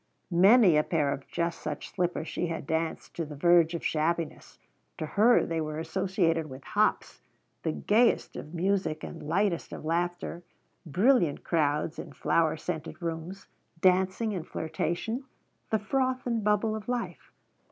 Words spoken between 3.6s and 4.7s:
of shabbiness.